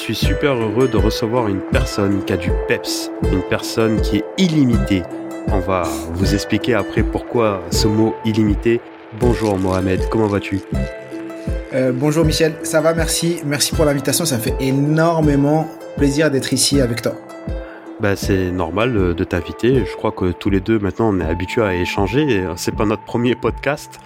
[0.00, 4.16] Je suis super heureux de recevoir une personne qui a du peps, une personne qui
[4.16, 5.02] est illimitée.
[5.48, 5.82] On va
[6.14, 8.80] vous expliquer après pourquoi ce mot illimité.
[9.20, 10.62] Bonjour Mohamed, comment vas-tu?
[11.74, 13.42] Euh, Bonjour Michel, ça va, merci.
[13.44, 17.12] Merci pour l'invitation, ça fait énormément plaisir d'être ici avec toi.
[18.00, 19.84] Bah, c'est normal euh, de t'inviter.
[19.84, 22.48] Je crois que tous les deux maintenant on est habitués à échanger.
[22.56, 24.00] C'est pas notre premier podcast.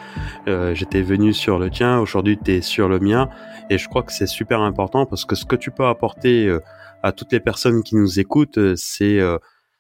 [0.49, 3.29] Euh, J'étais venu sur le tien, aujourd'hui tu es sur le mien.
[3.71, 6.59] Et je crois que c'est super important parce que ce que tu peux apporter euh,
[7.05, 9.21] à toutes les personnes qui nous écoutent, euh, c'est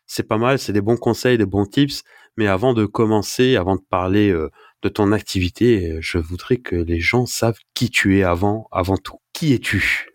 [0.06, 2.04] c'est pas mal, c'est des bons conseils, des bons tips.
[2.36, 7.26] Mais avant de commencer, avant de parler de ton activité, je voudrais que les gens
[7.26, 9.18] savent qui tu es avant, avant tout.
[9.32, 10.13] Qui es-tu?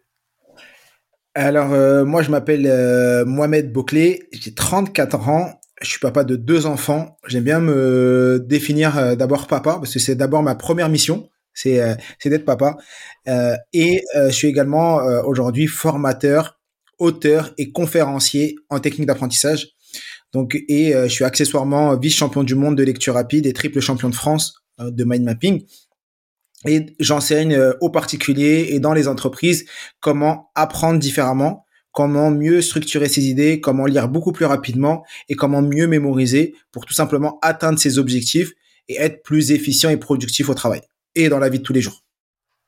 [1.36, 6.36] Alors, euh, moi, je m'appelle euh, Mohamed Bouclé, j'ai 34 ans, je suis papa de
[6.36, 7.18] deux enfants.
[7.28, 11.98] J'aime bien me définir euh, d'abord papa, parce que c'est d'abord ma première mission, c'est
[12.26, 12.78] d'être papa.
[13.74, 16.58] et je suis également aujourd'hui formateur,
[17.00, 19.68] auteur et conférencier en technique d'apprentissage.
[20.32, 24.16] Donc, et je suis accessoirement vice-champion du monde de lecture rapide et triple champion de
[24.16, 25.66] France de mind mapping
[26.66, 29.66] et j'enseigne euh, aux particuliers et dans les entreprises
[30.00, 35.62] comment apprendre différemment, comment mieux structurer ses idées, comment lire beaucoup plus rapidement et comment
[35.62, 38.54] mieux mémoriser pour tout simplement atteindre ses objectifs
[38.88, 40.82] et être plus efficient et productif au travail
[41.16, 42.04] et dans la vie de tous les jours.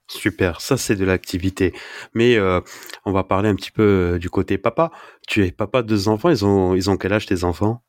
[0.08, 1.74] Super, ça c'est de l'activité.
[2.14, 2.60] Mais euh,
[3.06, 4.92] on va parler un petit peu euh, du côté papa.
[5.28, 7.82] Tu es papa de deux enfants, ils ont, ils ont quel âge tes enfants?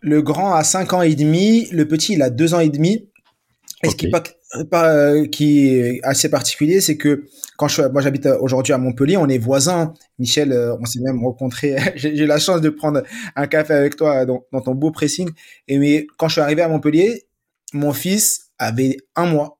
[0.00, 3.08] Le grand a 5 ans et demi, le petit il a 2 ans et demi.
[3.84, 4.10] Et ce qui,
[4.74, 7.26] euh, qui est assez particulier, c'est que
[7.56, 9.94] quand je, moi j'habite aujourd'hui à Montpellier, on est voisins.
[10.18, 11.76] Michel, euh, on s'est même rencontré.
[11.94, 13.02] J'ai la chance de prendre
[13.36, 15.30] un café avec toi dans, dans, ton beau pressing.
[15.68, 17.28] Et mais quand je suis arrivé à Montpellier,
[17.72, 19.57] mon fils avait un mois.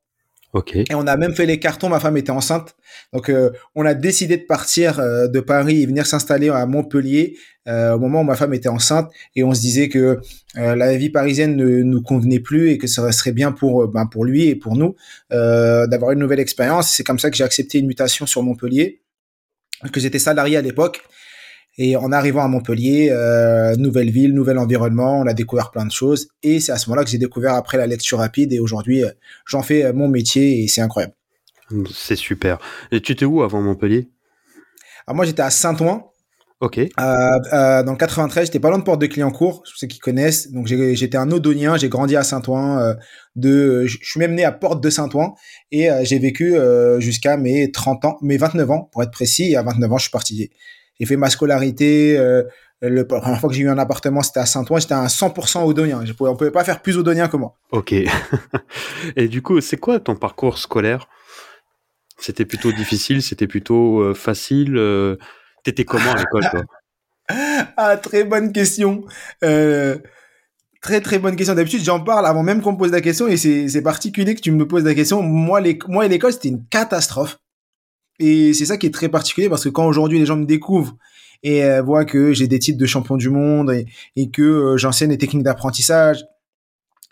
[0.91, 1.89] Et on a même fait les cartons.
[1.89, 2.75] Ma femme était enceinte,
[3.13, 7.37] donc euh, on a décidé de partir euh, de Paris et venir s'installer à Montpellier
[7.69, 9.11] euh, au moment où ma femme était enceinte.
[9.37, 10.21] Et on se disait que
[10.55, 14.25] la vie parisienne ne nous convenait plus et que ça serait bien pour ben, pour
[14.25, 14.97] lui et pour nous
[15.31, 16.91] d'avoir une nouvelle expérience.
[16.91, 19.03] C'est comme ça que j'ai accepté une mutation sur Montpellier,
[19.93, 21.03] que j'étais salarié à l'époque
[21.79, 25.93] et en arrivant à Montpellier, euh, nouvelle ville, nouvel environnement, on a découvert plein de
[25.93, 26.29] choses.
[26.43, 28.53] Et c'est à ce moment-là que j'ai découvert après la lecture rapide.
[28.53, 29.11] Et aujourd'hui, euh,
[29.47, 31.15] j'en fais euh, mon métier et c'est incroyable.
[31.95, 32.59] C'est super.
[32.91, 34.09] Et tu étais où avant Montpellier?
[35.07, 36.11] Alors moi, j'étais à Saint-Ouen.
[36.61, 36.79] Ok.
[36.79, 36.89] Euh,
[37.53, 40.51] euh, dans le 93, j'étais pas loin de Porte de Clignancourt, ceux qui connaissent.
[40.51, 42.79] Donc j'étais un Odonien, j'ai grandi à Saint-Ouen.
[42.81, 42.95] Euh,
[43.37, 45.35] de, je suis même né à Porte de Saint-Ouen
[45.71, 46.57] et j'ai vécu
[46.99, 49.53] jusqu'à mes 30 ans, mes 29 ans pour être précis.
[49.53, 50.51] Et à 29 ans, je suis parti
[50.99, 52.19] j'ai fait ma scolarité.
[52.19, 52.43] Euh,
[52.81, 54.79] le, la première fois que j'ai eu un appartement, c'était à Saint-Ouen.
[54.79, 56.05] J'étais à 100% odonien.
[56.05, 57.55] Je pouvais, on pouvait pas faire plus odonien que moi.
[57.73, 57.93] Ok.
[59.17, 61.09] Et du coup, c'est quoi ton parcours scolaire?
[62.19, 65.17] C'était plutôt difficile C'était plutôt euh, facile euh,
[65.65, 66.63] T'étais comment à l'école, toi?
[67.77, 69.05] Ah, très bonne question.
[69.45, 69.99] Euh,
[70.81, 71.55] très très bonne question.
[71.55, 74.51] D'habitude, j'en parle avant même qu'on me pose la question et c'est particulier que tu
[74.51, 75.21] me poses la question.
[75.21, 77.39] Moi, les, moi et l'école, c'était une catastrophe.
[78.19, 80.97] Et c'est ça qui est très particulier parce que quand aujourd'hui les gens me découvrent
[81.43, 83.73] et euh, voient que j'ai des titres de champion du monde
[84.17, 86.25] et, que euh, j'enseigne des techniques d'apprentissage,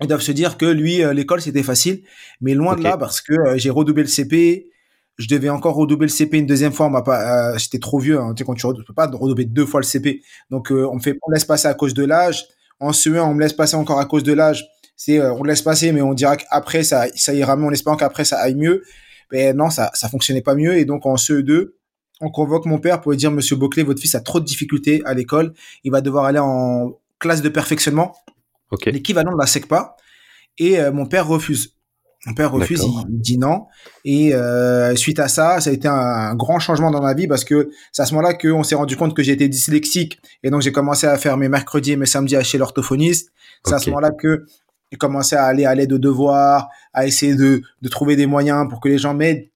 [0.00, 2.02] ils doivent se dire que lui, euh, l'école, c'était facile.
[2.40, 4.70] Mais loin de là parce que j'ai redoublé le CP,
[5.16, 6.86] je devais encore redoubler le CP une deuxième fois.
[6.86, 8.20] On m'a pas, j'étais trop vieux.
[8.20, 10.22] Hein, tu sais, quand tu peux pas redoubler deux fois le CP.
[10.50, 12.44] Donc on me fait, on laisse passer à cause de l'âge.
[12.78, 14.66] En CE1, on me laisse passer encore à cause de l'âge.
[14.96, 17.64] C'est, on laisse passer, mais on dira qu'après ça, ça ira mieux.
[17.64, 18.82] On espère qu'après ça aille mieux.
[19.32, 20.76] Mais non, ça, ça fonctionnait pas mieux.
[20.76, 21.72] Et donc, en CE2,
[22.20, 25.02] on convoque mon père pour lui dire, Monsieur Boclet, votre fils a trop de difficultés
[25.04, 25.52] à l'école.
[25.84, 28.14] Il va devoir aller en classe de perfectionnement.
[28.86, 29.96] L'équivalent de la SECPA.
[30.58, 31.74] Et euh, mon père refuse.
[32.26, 33.66] Mon père refuse, il, dit non.
[34.04, 37.44] Et euh, suite à ça, ça a été un, grand changement dans ma vie parce
[37.44, 40.18] que c'est à ce moment-là qu'on s'est rendu compte que j'étais dyslexique.
[40.42, 43.30] Et donc, j'ai commencé à faire mes mercredis et mes samedis chez l'orthophoniste.
[43.64, 44.44] C'est à ce moment-là que
[44.90, 48.68] j'ai commencé à aller à l'aide aux devoirs, à essayer de, de trouver des moyens
[48.68, 49.48] pour que les gens m'aident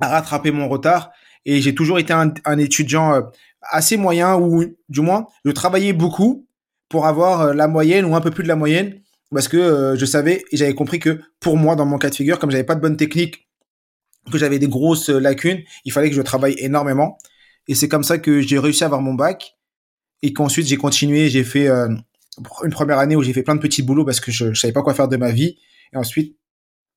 [0.00, 1.10] à rattraper mon retard.
[1.44, 3.22] Et j'ai toujours été un, un, étudiant euh,
[3.62, 6.46] assez moyen, ou du moins, je travaillais beaucoup
[6.88, 9.00] pour avoir euh, la moyenne ou un peu plus de la moyenne,
[9.30, 12.14] parce que euh, je savais et j'avais compris que pour moi, dans mon cas de
[12.14, 13.48] figure, comme j'avais pas de bonne technique,
[14.30, 17.16] que j'avais des grosses lacunes, il fallait que je travaille énormément.
[17.68, 19.56] Et c'est comme ça que j'ai réussi à avoir mon bac
[20.22, 21.68] et qu'ensuite j'ai continué, j'ai fait
[22.64, 24.72] une première année où j'ai fait plein de petits boulots parce que je, je savais
[24.72, 25.56] pas quoi faire de ma vie.
[25.92, 26.36] Et ensuite,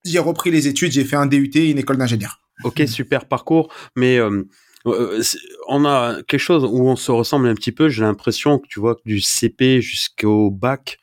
[0.06, 2.42] j'ai repris les études, j'ai fait un DUT une école d'ingénieur.
[2.64, 4.44] Ok, super parcours, mais euh,
[4.86, 5.22] euh
[5.68, 7.90] on a quelque chose où on se ressemble un petit peu.
[7.90, 11.00] J'ai l'impression que tu vois du CP jusqu'au bac,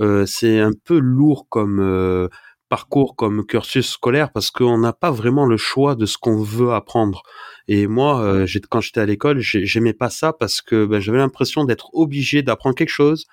[0.00, 2.28] euh, c'est un peu lourd comme
[2.68, 6.72] parcours comme cursus scolaire parce qu'on n'a pas vraiment le choix de ce qu'on veut
[6.72, 7.22] apprendre.
[7.66, 11.90] Et moi, quand j'étais à l'école, j'aimais pas ça parce que ben, j'avais l'impression d'être
[11.94, 13.26] obligé d'apprendre quelque chose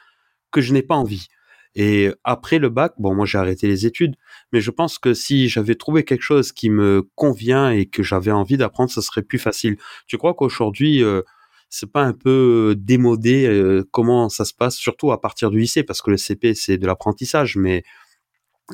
[0.51, 1.27] que je n'ai pas envie.
[1.75, 4.15] Et après le bac, bon, moi j'ai arrêté les études,
[4.51, 8.31] mais je pense que si j'avais trouvé quelque chose qui me convient et que j'avais
[8.31, 9.77] envie d'apprendre, ce serait plus facile.
[10.07, 11.21] Tu crois qu'aujourd'hui, euh,
[11.69, 15.83] c'est pas un peu démodé euh, comment ça se passe, surtout à partir du lycée,
[15.83, 17.83] parce que le CP c'est de l'apprentissage, mais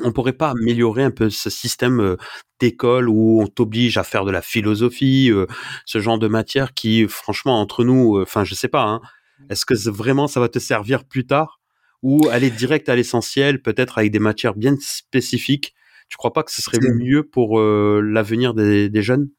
[0.01, 2.17] on pourrait pas améliorer un peu ce système euh,
[2.59, 5.45] d'école où on t'oblige à faire de la philosophie, euh,
[5.85, 9.01] ce genre de matière qui, franchement, entre nous, euh, enfin, je sais pas, hein,
[9.49, 11.59] est-ce que vraiment ça va te servir plus tard?
[12.03, 15.73] Ou aller direct à l'essentiel, peut-être avec des matières bien spécifiques
[16.09, 19.29] Tu crois pas que ce serait mieux pour l'avenir des, jeunes?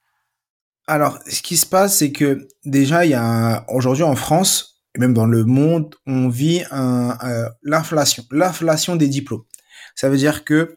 [0.86, 5.00] Alors, ce qui se passe, c'est que déjà, il y a aujourd'hui en France et
[5.00, 6.62] même dans le monde, on vit
[7.62, 9.44] l'inflation, l'inflation des diplômes.
[9.94, 10.76] Ça veut dire que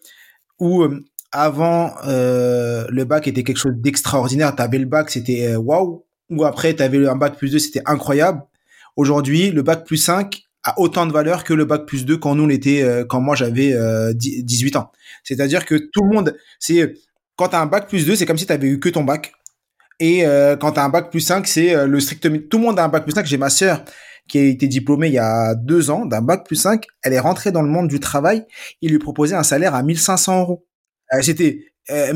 [0.60, 5.50] où euh, avant euh, le bac était quelque chose d'extraordinaire, tu avais le bac, c'était
[5.50, 8.42] euh, waouh, ou après tu avais un bac plus 2, c'était incroyable.
[8.96, 10.47] Aujourd'hui, le bac plus 5
[10.78, 13.76] autant de valeur que le bac plus 2 quand nous on était quand moi j'avais
[14.14, 14.92] 18 ans.
[15.24, 16.94] C'est-à-dire que tout le monde c'est
[17.36, 19.34] quand tu un bac plus 2, c'est comme si tu avais eu que ton bac.
[20.00, 20.24] Et
[20.60, 23.04] quand tu un bac plus 5, c'est le strict tout le monde a un bac
[23.04, 23.84] plus 5, j'ai ma sœur
[24.28, 26.86] qui a été diplômée il y a deux ans d'un bac plus 5.
[27.04, 28.46] Elle est rentrée dans le monde du travail.
[28.82, 30.68] Il lui proposait un salaire à 1500 euros.
[31.14, 32.14] Euh, c'était euh,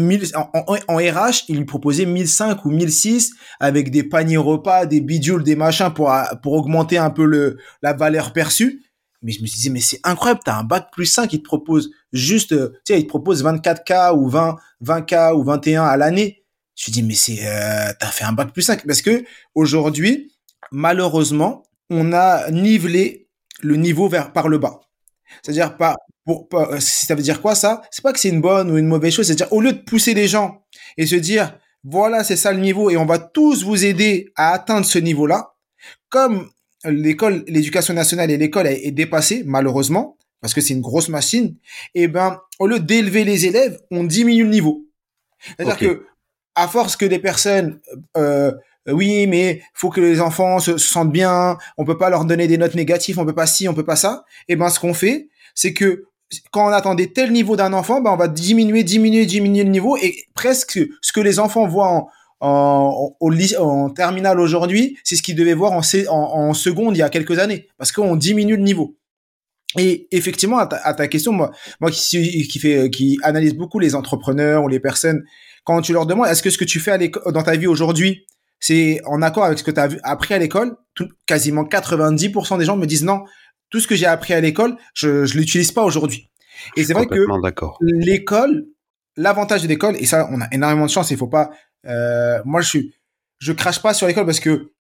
[0.88, 5.56] en, RH, il lui proposait 1005 ou 1006 avec des paniers repas, des bidules, des
[5.56, 8.83] machins pour pour augmenter un peu le la valeur perçue.
[9.21, 11.91] Mais je me disais mais c'est incroyable, t'as un bac plus 5, il te propose
[12.12, 16.44] juste euh, tu sais, il te propose 24K ou 20 20K ou 21 à l'année.
[16.75, 19.23] Je me dis mais c'est euh, t'as fait un bac plus 5 parce que
[19.56, 20.31] aujourd'hui
[20.71, 23.29] malheureusement on a nivelé
[23.62, 24.81] le niveau vers par le bas.
[25.42, 25.95] C'est-à-dire pas
[26.25, 26.48] pour,
[26.80, 27.81] ça veut dire quoi ça?
[27.92, 30.13] C'est pas que c'est une bonne ou une mauvaise chose, c'est-à-dire au lieu de pousser
[30.13, 30.63] les gens
[30.98, 34.51] et se dire voilà, c'est ça le niveau et on va tous vous aider à
[34.51, 35.56] atteindre ce niveau-là,
[36.10, 36.50] comme
[36.86, 41.56] l'école, l'éducation nationale et l'école est dépassée malheureusement parce que c'est une grosse machine,
[41.94, 44.86] et eh ben au lieu d'élever les élèves, on diminue le niveau.
[45.57, 46.06] C'est-à-dire que
[46.56, 47.80] à force que des personnes
[48.18, 48.51] euh, euh,
[48.88, 52.57] oui, mais faut que les enfants se, sentent bien, on peut pas leur donner des
[52.57, 54.25] notes négatives, on peut pas ci, on peut pas ça.
[54.48, 56.06] Et eh ben, ce qu'on fait, c'est que
[56.51, 59.98] quand on attendait tel niveau d'un enfant, ben, on va diminuer, diminuer, diminuer le niveau
[59.98, 62.07] et presque ce que les enfants voient
[62.39, 67.38] en, en, terminale aujourd'hui, c'est ce qu'ils devaient voir en, seconde il y a quelques
[67.38, 68.95] années parce qu'on diminue le niveau.
[69.78, 74.63] Et effectivement, à ta, question, moi, moi qui, qui fait, qui analyse beaucoup les entrepreneurs
[74.63, 75.24] ou les personnes,
[75.63, 76.98] quand tu leur demandes, est-ce que ce que tu fais
[77.28, 78.25] dans ta vie aujourd'hui,
[78.62, 80.78] c'est en accord avec ce que tu as appris à l'école.
[81.25, 83.24] Quasiment 90% des gens me disent non,
[83.69, 86.30] tout ce que j'ai appris à l'école, je ne l'utilise pas aujourd'hui.
[86.78, 87.25] Et c'est vrai que
[87.81, 88.68] l'école,
[89.18, 91.50] l'avantage de l'école, et ça, on a énormément de chance, il faut pas.
[91.88, 92.94] Euh, moi, je suis,
[93.40, 94.72] je crache pas sur l'école parce que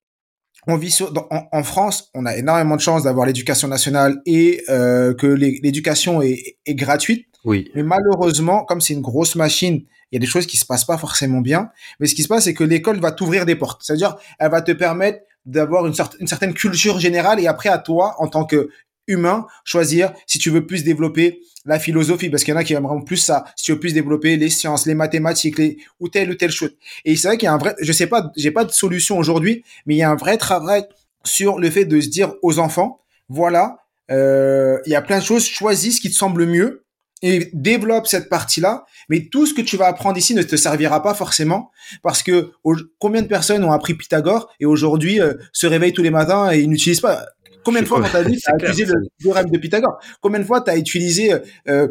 [0.67, 5.15] on vit sur, en, France, on a énormément de chance d'avoir l'éducation nationale et euh,
[5.15, 7.25] que l'éducation est, est, gratuite.
[7.45, 7.71] Oui.
[7.73, 9.81] Mais malheureusement, comme c'est une grosse machine
[10.11, 11.69] il y a des choses qui se passent pas forcément bien.
[11.99, 13.81] Mais ce qui se passe, c'est que l'école va t'ouvrir des portes.
[13.83, 18.15] C'est-à-dire, elle va te permettre d'avoir une, une certaine culture générale et après à toi,
[18.19, 18.69] en tant que
[19.07, 22.73] humain, choisir si tu veux plus développer la philosophie, parce qu'il y en a qui
[22.73, 26.31] aimeront plus ça, si tu veux plus développer les sciences, les mathématiques, les, ou telle
[26.31, 26.75] ou telle chose.
[27.05, 29.17] Et c'est vrai qu'il y a un vrai, je sais pas, j'ai pas de solution
[29.17, 30.85] aujourd'hui, mais il y a un vrai travail
[31.23, 33.77] sur le fait de se dire aux enfants, voilà,
[34.09, 36.83] euh, il y a plein de choses, choisis ce qui te semble mieux,
[37.21, 38.85] et développe cette partie-là.
[39.09, 42.51] Mais tout ce que tu vas apprendre ici ne te servira pas forcément parce que
[42.99, 46.59] combien de personnes ont appris Pythagore et aujourd'hui euh, se réveillent tous les matins et
[46.59, 47.25] ils n'utilisent pas?
[47.63, 49.99] Combien de fois dans ta vie tu as utilisé le théorème de Pythagore?
[50.19, 51.33] Combien de fois tu as utilisé
[51.67, 51.87] euh,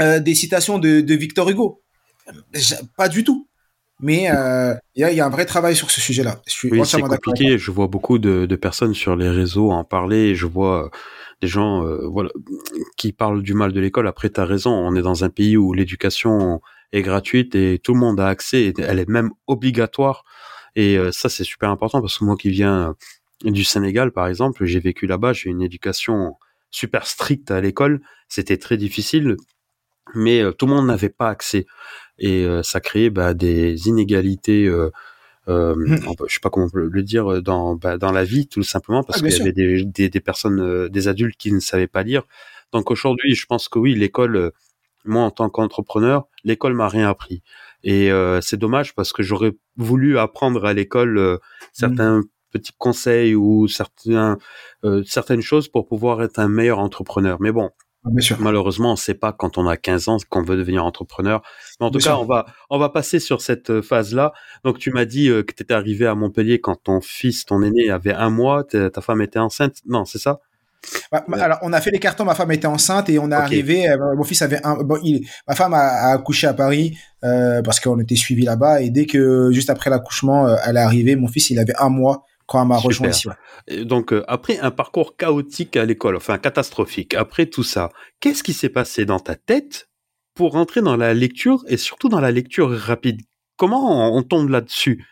[0.00, 1.82] euh, des citations de, de, Victor Hugo?
[2.96, 3.46] Pas du tout.
[4.00, 4.24] Mais
[4.94, 6.40] il y, a, y, a, un vrai travail sur ce sujet-là.
[6.46, 7.58] Je suis oui, c'est compliqué.
[7.58, 10.36] Je vois beaucoup de, de, personnes sur les réseaux en parler.
[10.36, 10.90] Je vois
[11.40, 12.30] des gens euh, voilà
[12.96, 14.08] qui parlent du mal de l'école.
[14.08, 16.60] Après, tu raison, on est dans un pays où l'éducation
[16.92, 20.24] est gratuite et tout le monde a accès, elle est même obligatoire.
[20.74, 22.94] Et euh, ça, c'est super important parce que moi qui viens
[23.44, 26.34] du Sénégal, par exemple, j'ai vécu là-bas, j'ai une éducation
[26.70, 29.36] super stricte à l'école, c'était très difficile,
[30.14, 31.66] mais euh, tout le monde n'avait pas accès.
[32.18, 34.68] Et ça créait bah, des inégalités
[35.48, 36.26] mmh.
[36.28, 39.02] je sais pas comment on peut le dire dans bah, dans la vie tout simplement
[39.02, 41.86] parce ah, qu'il y avait des, des, des personnes euh, des adultes qui ne savaient
[41.86, 42.22] pas lire
[42.72, 44.50] donc aujourd'hui je pense que oui l'école euh,
[45.04, 47.42] moi en tant qu'entrepreneur l'école m'a rien appris
[47.82, 51.38] et euh, c'est dommage parce que j'aurais voulu apprendre à l'école mmh.
[51.72, 54.38] certains petits conseils ou certains
[55.04, 57.70] certaines choses pour pouvoir être un meilleur entrepreneur mais bon
[58.10, 58.36] Bien sûr.
[58.40, 61.42] Malheureusement, on ne sait pas quand on a 15 ans qu'on veut devenir entrepreneur.
[61.80, 64.32] Mais en tout cas, on va, on va passer sur cette euh, phase-là.
[64.64, 67.62] Donc, tu m'as dit euh, que tu étais arrivé à Montpellier quand ton fils, ton
[67.62, 69.76] aîné, avait un mois, ta femme était enceinte.
[69.86, 70.40] Non, c'est ça?
[71.10, 72.24] Bah, alors, on a fait les cartons.
[72.24, 73.88] Ma femme était enceinte et on est arrivé.
[73.88, 74.82] Euh, mon fils avait un.
[74.82, 78.82] Bon, il, ma femme a, accouché à Paris euh, parce qu'on était suivi là-bas.
[78.82, 81.88] Et dès que juste après l'accouchement, euh, elle est arrivée, mon fils, il avait un
[81.88, 83.28] mois quand elle m'a rejoint ici.
[83.84, 88.68] Donc, après un parcours chaotique à l'école, enfin catastrophique, après tout ça, qu'est-ce qui s'est
[88.68, 89.88] passé dans ta tête
[90.34, 93.20] pour rentrer dans la lecture et surtout dans la lecture rapide?
[93.56, 95.04] Comment on, tombe là-dessus?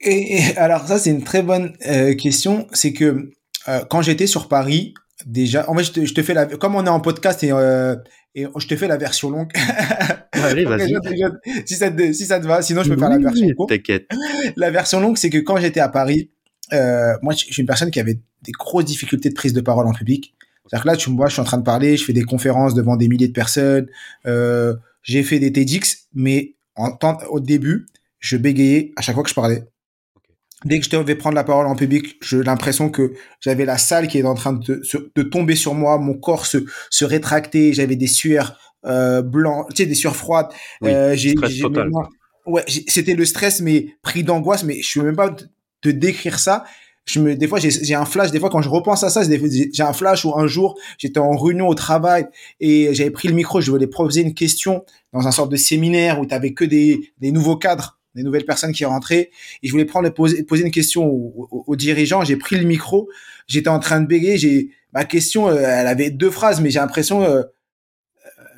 [0.00, 1.76] Et, alors ça, c'est une très bonne
[2.16, 2.68] question.
[2.72, 3.30] C'est que
[3.68, 4.94] euh, quand j'étais sur Paris,
[5.26, 7.52] déjà, en fait, je te, je te, fais la, comme on est en podcast et,
[7.52, 7.96] euh,
[8.34, 9.50] et je te fais la version longue.
[10.32, 10.94] Allez, vas-y.
[11.66, 13.70] si ça te, si ça te va, sinon je peux faire la version courte.
[13.70, 14.08] T'inquiète.
[14.56, 16.30] La version longue, c'est que quand j'étais à Paris,
[16.72, 19.86] euh, moi, je suis une personne qui avait des grosses difficultés de prise de parole
[19.86, 20.34] en public.
[20.66, 22.22] C'est-à-dire que là, tu me vois, je suis en train de parler, je fais des
[22.22, 23.88] conférences devant des milliers de personnes,
[24.26, 27.86] euh, j'ai fait des TEDx, mais en temps, au début,
[28.18, 29.64] je bégayais à chaque fois que je parlais
[30.64, 34.08] dès que je devais prendre la parole en public, j'ai l'impression que j'avais la salle
[34.08, 34.82] qui est en train de,
[35.14, 36.58] de tomber sur moi, mon corps se,
[36.90, 40.48] se rétractait, j'avais des sueurs euh, blancs, tu sais, des sueurs froides.
[40.84, 41.90] euh, j'ai, total.
[42.46, 45.34] ouais, c'était le stress, mais pris d'angoisse, mais je ne même pas
[45.80, 46.64] te décrire ça.
[47.06, 48.30] Je me, des fois, j'ai un flash.
[48.30, 51.36] Des fois, quand je repense à ça, j'ai un flash où un jour, j'étais en
[51.36, 52.26] réunion au travail
[52.60, 53.60] et j'avais pris le micro.
[53.60, 57.12] Je voulais poser une question dans un sorte de séminaire où tu avais que des,
[57.18, 59.30] des nouveaux cadres des nouvelles personnes qui rentraient
[59.62, 63.08] et je voulais prendre poser, poser une question aux, dirigeants j'ai pris le micro
[63.46, 66.80] j'étais en train de bégayer j'ai ma question euh, elle avait deux phrases mais j'ai
[66.80, 67.42] l'impression euh, euh,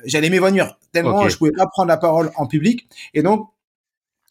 [0.05, 3.47] j'allais m'évanouir tellement je pouvais pas prendre la parole en public et donc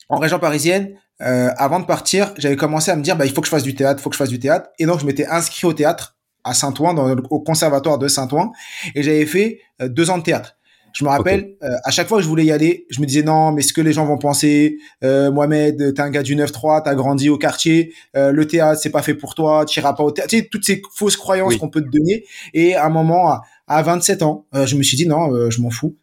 [0.08, 3.46] en région parisienne avant de partir j'avais commencé à me dire bah il faut que
[3.46, 4.70] je fasse du théâtre il faut que je fasse du théâtre.
[4.78, 6.96] Et donc je m'étais inscrit au théâtre à Saint-Ouen
[7.30, 8.52] au conservatoire de Saint-Ouen.
[8.94, 10.56] Et j'avais fait deux ans de théâtre.
[10.92, 13.22] Je me rappelle, euh, à chaque fois que je voulais y aller, je me disais
[13.22, 16.82] non, mais ce que les gens vont penser, euh, Mohamed, t'es un gars du 9-3,
[16.82, 20.10] t'as grandi au quartier, euh, le théâtre c'est pas fait pour toi, t'iras pas au
[20.10, 22.24] théâtre, tu sais, toutes ces fausses croyances qu'on peut te donner.
[22.52, 25.60] Et à un moment, à, à 27 ans, euh, je me suis dit non, je
[25.60, 25.96] m'en fous.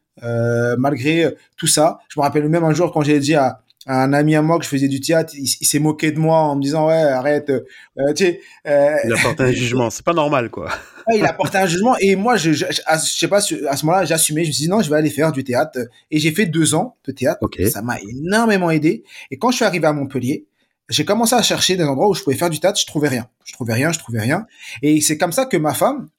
[0.77, 3.61] malgré tout ça, je me rappelle même un jour quand j'ai dit à,
[3.91, 6.55] un ami à moi que je faisais du théâtre, il, s'est moqué de moi en
[6.55, 7.63] me disant ouais arrête, euh,
[8.15, 8.41] tu sais.
[8.67, 10.69] Euh, il a porté un jugement, c'est pas normal quoi.
[11.15, 11.95] il a porté un jugement.
[11.99, 14.69] Et moi je, je, je, sais pas à ce moment-là j'assumais, je me suis dit
[14.69, 15.79] non je vais aller faire du théâtre.
[16.11, 17.39] Et j'ai fait deux ans de théâtre.
[17.71, 19.03] Ça m'a énormément aidé.
[19.31, 20.45] Et quand je suis arrivé à Montpellier,
[20.87, 23.27] j'ai commencé à chercher des endroits où je pouvais faire du théâtre, je trouvais rien,
[23.43, 24.45] je trouvais rien, je trouvais rien.
[24.83, 26.09] Et c'est comme ça que ma femme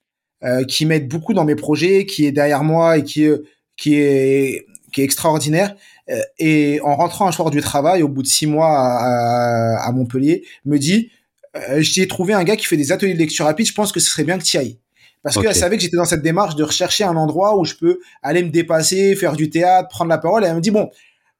[0.43, 3.29] euh, qui m'aide beaucoup dans mes projets, qui est derrière moi et qui
[3.77, 5.75] qui est qui est extraordinaire.
[6.09, 9.92] Euh, et en rentrant un soir du travail, au bout de six mois à, à,
[9.92, 11.11] Montpellier, me dit,
[11.56, 14.00] euh, j'ai trouvé un gars qui fait des ateliers de lecture rapide, je pense que
[14.00, 14.78] ce serait bien que tu y ailles.
[15.23, 18.00] Parce qu'elle savait que j'étais dans cette démarche de rechercher un endroit où je peux
[18.23, 20.44] aller me dépasser, faire du théâtre, prendre la parole.
[20.44, 20.90] Et elle me dit, bon,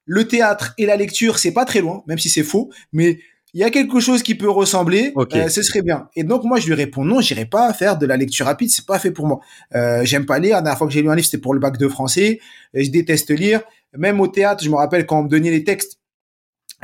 [0.05, 3.19] le théâtre et la lecture, c'est pas très loin, même si c'est faux, mais
[3.53, 6.07] il y a quelque chose qui peut ressembler, euh, ce serait bien.
[6.15, 8.85] Et donc moi je lui réponds non, j'irai pas faire de la lecture rapide, c'est
[8.85, 9.39] pas fait pour moi.
[9.75, 10.55] Euh, j'aime pas lire.
[10.55, 12.39] La dernière fois que j'ai lu un livre, c'était pour le bac de français.
[12.73, 13.61] je déteste lire.
[13.97, 16.01] Même au théâtre, je me rappelle quand on me donnait les textes,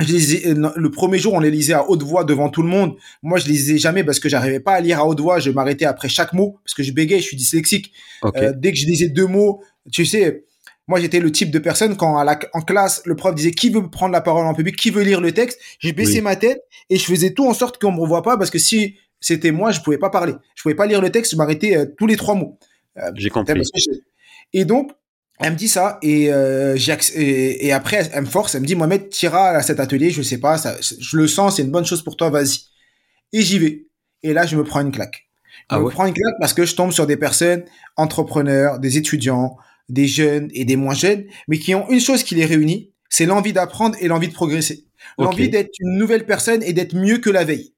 [0.00, 2.68] je lisais, euh, le premier jour, on les lisait à haute voix devant tout le
[2.68, 2.94] monde.
[3.22, 5.40] Moi, je lisais jamais parce que j'arrivais pas à lire à haute voix.
[5.40, 7.92] Je m'arrêtais après chaque mot parce que je bégayais, je suis dyslexique.
[8.24, 10.44] Euh, dès que je lisais deux mots, tu sais,
[10.88, 13.68] moi, j'étais le type de personne quand à la, en classe, le prof disait qui
[13.68, 15.60] veut prendre la parole en public, qui veut lire le texte.
[15.78, 18.50] J'ai baissé ma tête et je faisais tout en sorte qu'on me revoie pas parce
[18.50, 20.32] que si c'était moi, je pouvais pas parler.
[20.54, 21.32] Je pouvais pas lire le texte.
[21.32, 22.58] Je m'arrêtais euh, tous les trois mots.
[22.96, 23.60] Euh, J'ai compris.
[24.54, 24.92] Et donc,
[25.40, 26.76] elle me dit ça et, euh,
[27.14, 30.22] et, et, après elle me force, elle me dit Mohamed, t'iras à cet atelier, je
[30.22, 32.60] sais pas, ça, je le sens, c'est une bonne chose pour toi, vas-y.
[33.32, 33.86] Et j'y vais.
[34.22, 35.28] Et là, je me prends une claque.
[35.70, 37.64] Je ah me prends une claque parce que je tombe sur des personnes
[37.96, 42.34] entrepreneurs, des étudiants, des jeunes et des moins jeunes, mais qui ont une chose qui
[42.34, 44.84] les réunit, c'est l'envie d'apprendre et l'envie de progresser.
[45.18, 47.74] L'envie d'être une nouvelle personne et d'être mieux que la veille.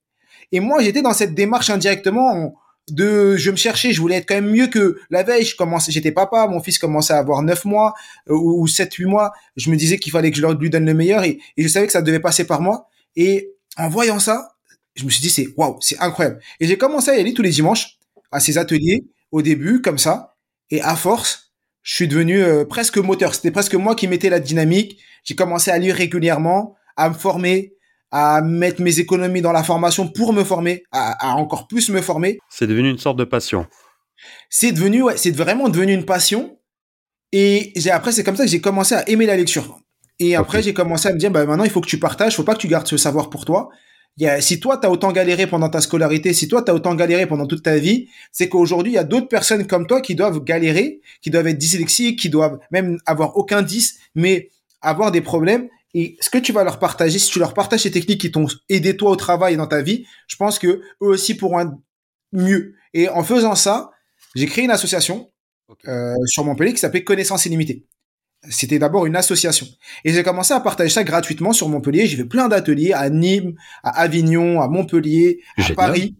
[0.52, 2.54] Et moi, j'étais dans cette démarche indirectement
[2.90, 5.44] de, je me cherchais, je voulais être quand même mieux que la veille.
[5.44, 7.94] Je commençais, j'étais papa, mon fils commençait à avoir 9 mois
[8.28, 9.32] euh, ou 7, 8 mois.
[9.56, 11.86] Je me disais qu'il fallait que je lui donne le meilleur et, et je savais
[11.86, 12.88] que ça devait passer par moi.
[13.16, 14.56] Et en voyant ça,
[14.94, 16.40] je me suis dit, c'est waouh, c'est incroyable.
[16.58, 17.98] Et j'ai commencé à y aller tous les dimanches
[18.32, 20.36] à ces ateliers au début, comme ça.
[20.70, 21.49] Et à force,
[21.82, 23.34] je suis devenu euh, presque moteur.
[23.34, 25.00] C'était presque moi qui mettais la dynamique.
[25.24, 27.74] J'ai commencé à lire régulièrement, à me former,
[28.10, 32.38] à mettre mes économies dans la formation pour me former, à, encore plus me former.
[32.48, 33.66] C'est devenu une sorte de passion.
[34.50, 36.58] C'est devenu, ouais, c'est vraiment devenu une passion.
[37.32, 39.78] Et j'ai, après, c'est comme ça que j'ai commencé à aimer la lecture.
[40.18, 42.42] Et après, j'ai commencé à me dire, bah, maintenant, il faut que tu partages, faut
[42.42, 43.70] pas que tu gardes ce savoir pour toi.
[44.16, 46.70] Il y a, si toi, tu as autant galéré pendant ta scolarité, si toi, tu
[46.70, 49.86] as autant galéré pendant toute ta vie, c'est qu'aujourd'hui, il y a d'autres personnes comme
[49.86, 54.50] toi qui doivent galérer, qui doivent être dyslexiques, qui doivent même avoir aucun 10, mais
[54.82, 55.68] avoir des problèmes.
[55.94, 58.46] Et ce que tu vas leur partager, si tu leur partages ces techniques qui t'ont
[58.68, 61.80] aidé toi au travail et dans ta vie, je pense que eux aussi pourront
[62.32, 62.74] mieux.
[62.94, 63.90] Et en faisant ça,
[64.34, 65.30] j'ai créé une association
[65.88, 67.84] euh, sur Montpellier qui s'appelait Connaissance illimitée.
[68.48, 69.66] C'était d'abord une association.
[70.04, 72.06] Et j'ai commencé à partager ça gratuitement sur Montpellier.
[72.06, 76.16] J'ai fait plein d'ateliers à Nîmes, à Avignon, à Montpellier, à Paris.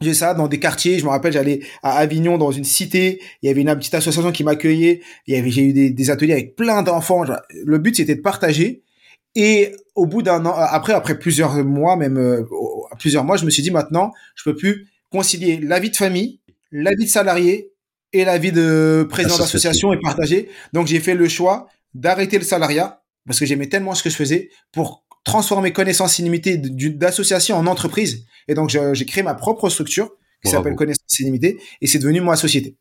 [0.00, 0.98] J'ai ça dans des quartiers.
[0.98, 3.20] Je me rappelle, j'allais à Avignon dans une cité.
[3.42, 5.00] Il y avait une petite association qui m'accueillait.
[5.26, 7.24] Il y avait, j'ai eu des, des, ateliers avec plein d'enfants.
[7.64, 8.82] Le but, c'était de partager.
[9.36, 12.42] Et au bout d'un an, après, après plusieurs mois, même euh,
[12.98, 16.40] plusieurs mois, je me suis dit maintenant, je peux plus concilier la vie de famille,
[16.72, 17.69] la vie de salarié
[18.12, 20.48] et la vie de président d'association et partager.
[20.72, 24.16] Donc j'ai fait le choix d'arrêter le salariat parce que j'aimais tellement ce que je
[24.16, 28.26] faisais pour transformer connaissances illimitées d'association en entreprise.
[28.48, 30.10] Et donc j'ai créé ma propre structure
[30.42, 32.76] qui s'appelle Connaissances illimitées et c'est devenu ma société.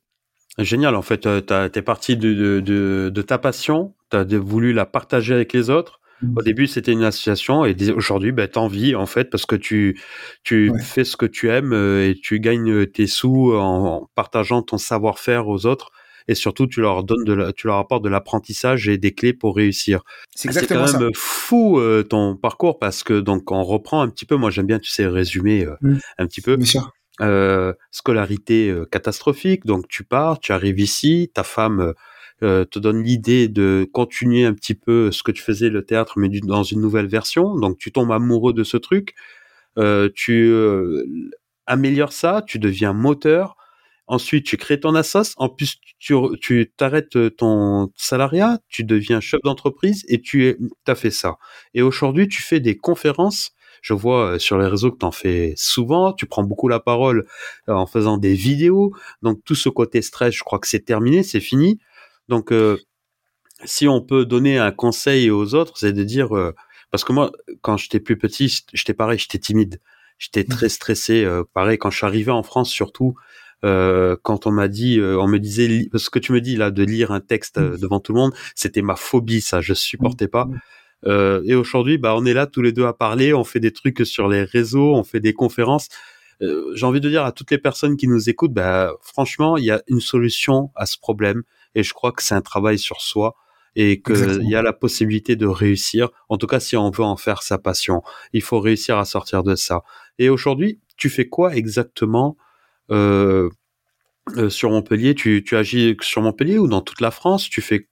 [0.58, 4.74] Génial, en fait, euh, tu es parti de, de, de, ta passion, tu as voulu
[4.74, 5.99] la partager avec les autres
[6.36, 10.00] au début, c'était une association et aujourd'hui, ben, t'en vis en fait parce que tu
[10.44, 14.78] tu fais ce que tu aimes euh, et tu gagnes tes sous en, partageant ton
[14.78, 15.92] savoir-faire aux autres
[16.28, 19.56] et surtout tu leur donnes de tu leur apportes de l'apprentissage et des clés pour
[19.56, 20.02] réussir.
[20.36, 24.26] C'est exactement quand même fou euh, ton parcours parce que donc on reprend un petit
[24.26, 24.36] peu.
[24.36, 25.98] Moi, j'aime bien, tu sais, résumer euh, mmh.
[26.18, 26.58] un petit peu.
[26.58, 26.92] Bien sûr.
[27.92, 31.94] scolarité catastrophique, donc tu pars, tu arrives ici, ta femme
[32.44, 36.14] euh, te donne l'idée de continuer un petit peu ce que tu faisais le théâtre,
[36.18, 37.56] mais dans une nouvelle version.
[37.56, 39.16] Donc tu tombes amoureux de ce truc,
[39.78, 41.06] euh, tu euh,
[41.66, 43.56] améliores ça, tu deviens moteur.
[44.08, 45.36] Ensuite, tu crées ton assos.
[45.38, 51.38] En plus, tu t'arrêtes ton salariat, tu deviens chef d'entreprise et tu as fait ça.
[51.76, 55.54] Et aujourd'hui, tu fais des conférences je vois sur les réseaux que tu en fais
[55.56, 57.26] souvent, tu prends beaucoup la parole
[57.68, 58.94] en faisant des vidéos.
[59.22, 61.80] Donc tout ce côté stress, je crois que c'est terminé, c'est fini.
[62.30, 62.78] Donc, euh,
[63.66, 66.56] si on peut donner un conseil aux autres, c'est de dire, euh,
[66.92, 69.82] parce que moi, quand j'étais plus petit, j'étais pareil, j'étais timide,
[70.20, 70.54] j'étais mmh.
[70.54, 71.26] très stressé.
[71.26, 73.16] Euh, pareil, quand je suis arrivé en France, surtout,
[73.62, 77.12] quand on m'a dit, on me disait, ce que tu me dis là, de lire
[77.12, 77.78] un texte mmh.
[77.78, 80.46] devant tout le monde, c'était ma phobie, ça, je supportais pas.
[80.46, 81.42] Mmh.
[81.44, 84.06] et aujourd'hui, bah, on est là tous les deux à parler, on fait des trucs
[84.06, 85.90] sur les réseaux, on fait des conférences.
[86.40, 89.72] J'ai envie de dire à toutes les personnes qui nous écoutent, bah, franchement, il y
[89.72, 91.44] a une solution à ce problème.
[91.76, 93.36] Et je crois que c'est un travail sur soi
[93.76, 96.10] et qu'il y a la possibilité de réussir.
[96.28, 98.02] En tout cas, si on veut en faire sa passion,
[98.34, 99.84] il faut réussir à sortir de ça.
[100.18, 102.36] Et aujourd'hui, tu fais quoi exactement
[102.92, 103.50] euh,
[104.36, 105.16] euh, sur Montpellier?
[105.16, 107.50] Tu, tu agis sur Montpellier ou dans toute la France?
[107.50, 107.88] Tu fais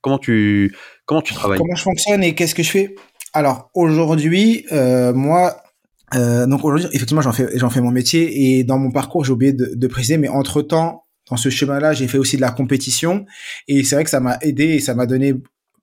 [0.00, 1.58] comment tu comment tu travailles?
[1.58, 2.94] Comment je fonctionne et qu'est-ce que je fais?
[3.32, 5.62] Alors aujourd'hui, euh, moi.
[6.12, 9.52] donc aujourd'hui, effectivement, j'en fais, j'en fais mon métier et dans mon parcours, j'ai oublié
[9.52, 13.24] de, de préciser, mais entre temps, dans ce chemin-là, j'ai fait aussi de la compétition
[13.68, 15.34] et c'est vrai que ça m'a aidé et ça m'a donné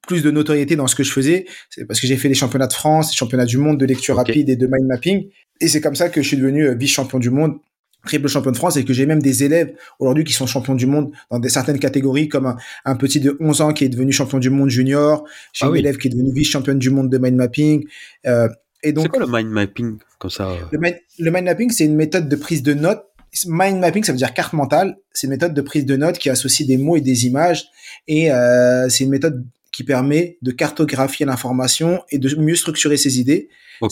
[0.08, 1.46] plus de notoriété dans ce que je faisais.
[1.70, 4.16] C'est parce que j'ai fait les championnats de France, les championnats du monde de lecture
[4.16, 5.30] rapide et de mind mapping.
[5.60, 7.58] Et c'est comme ça que je suis devenu euh, vice-champion du monde,
[8.06, 10.86] triple champion de France et que j'ai même des élèves aujourd'hui qui sont champions du
[10.86, 12.56] monde dans des certaines catégories comme
[12.86, 15.26] un, petit de 11 ans qui est devenu champion du monde junior.
[15.54, 17.86] J'ai ah un élève qui est devenu vice-championne du monde de mind mapping.
[18.26, 18.48] Euh,
[18.84, 20.56] et donc, c'est quoi le mind mapping comme ça euh?
[20.72, 20.80] le
[21.20, 23.07] le mind mapping, c'est une méthode de prise de notes
[23.46, 24.98] Mind mapping, ça veut dire carte mentale.
[25.14, 27.66] C'est une méthode de prise de notes qui associe des mots et des images.
[28.08, 33.20] Et euh, c'est une méthode qui permet de cartographier l'information et de mieux structurer ses
[33.20, 33.50] idées.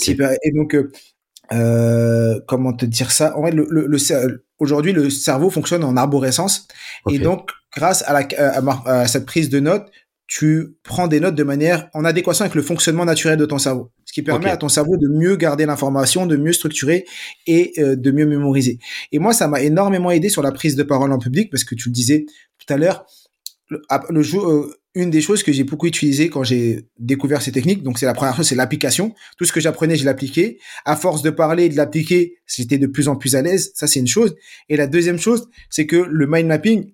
[0.08, 0.92] Et donc, euh,
[1.52, 3.38] euh, comment te dire ça?
[3.38, 6.68] En fait, le, le, aujourd'hui, le cerveau fonctionne en arborescence.
[7.12, 8.28] Et donc, grâce à, la,
[8.86, 9.92] à, cette prise de notes,
[10.28, 13.92] tu prends des notes de manière en adéquation avec le fonctionnement naturel de ton cerveau
[14.16, 17.06] qui permet à ton cerveau de mieux garder l'information, de mieux structurer
[17.48, 18.80] et euh, de mieux mémoriser.
[19.12, 21.76] Et moi, ça m'a énormément aidé sur la prise de parole en public parce que
[21.76, 22.26] tu le disais
[22.58, 23.06] tout à l'heure,
[23.68, 27.84] le, le euh, une des choses que j'ai beaucoup utilisé quand j'ai découvert ces techniques,
[27.84, 29.14] donc c'est la première chose, c'est l'application.
[29.38, 30.60] Tout ce que j'apprenais, je l'appliquais.
[30.86, 33.74] À force de parler et de l'appliquer, j'étais de plus en plus à l'aise.
[33.76, 34.36] Ça, c'est une chose.
[34.70, 36.94] Et la deuxième chose, c'est que le mind mapping,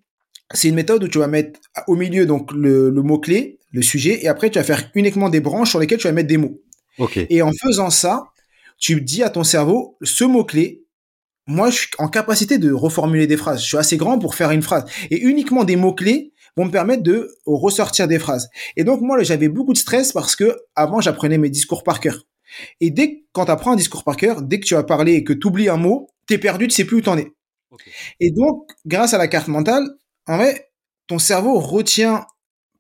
[0.54, 3.82] c'est une méthode où tu vas mettre au milieu donc le, le mot clé, le
[3.82, 6.38] sujet, et après tu vas faire uniquement des branches sur lesquelles tu vas mettre des
[6.38, 6.62] mots.
[7.30, 8.26] Et en faisant ça,
[8.78, 10.84] tu dis à ton cerveau, ce mot-clé,
[11.48, 13.62] moi, je suis en capacité de reformuler des phrases.
[13.62, 14.86] Je suis assez grand pour faire une phrase.
[15.10, 18.50] Et uniquement des mots-clés vont me permettre de ressortir des phrases.
[18.78, 22.26] Et donc, moi, j'avais beaucoup de stress parce que avant, j'apprenais mes discours par cœur.
[22.80, 25.14] Et dès que, quand tu apprends un discours par cœur, dès que tu vas parler
[25.14, 27.32] et que tu oublies un mot, tu es perdu, tu sais plus où t'en es.
[28.20, 29.88] Et donc, grâce à la carte mentale,
[30.28, 30.72] en vrai,
[31.08, 32.26] ton cerveau retient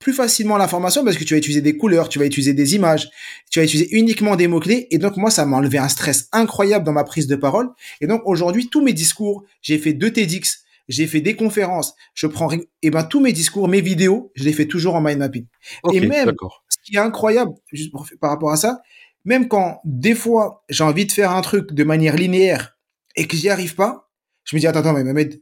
[0.02, 3.10] plus facilement l'information parce que tu vas utiliser des couleurs, tu vas utiliser des images,
[3.50, 4.88] tu vas utiliser uniquement des mots-clés.
[4.90, 7.70] Et donc, moi, ça m'a enlevé un stress incroyable dans ma prise de parole.
[8.02, 12.28] Et donc, aujourd'hui, tous mes discours, j'ai fait deux TEDx, j'ai fait des conférences, je
[12.28, 15.20] prends, et eh ben, tous mes discours, mes vidéos, je les fais toujours en mind
[15.20, 15.46] mapping.
[15.94, 16.34] et même,
[16.68, 18.82] ce qui est incroyable, juste par rapport à ça,
[19.24, 22.78] même quand, des fois, j'ai envie de faire un truc de manière linéaire
[23.16, 24.10] et que j'y arrive pas,
[24.46, 25.42] je me dis, attends, attends, mais Mehmet,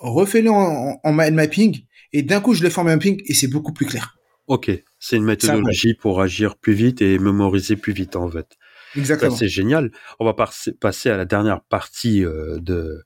[0.00, 3.48] refais-le en, en mind mapping et d'un coup, je le fais en mapping et c'est
[3.48, 4.16] beaucoup plus clair.
[4.46, 8.56] Ok, c'est une méthodologie pour agir plus vite et mémoriser plus vite en fait.
[8.96, 9.36] Exactement.
[9.36, 9.92] C'est génial.
[10.18, 13.04] On va passer à la dernière partie euh, de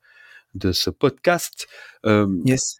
[0.55, 1.67] de ce podcast.
[2.07, 2.79] Euh, yes.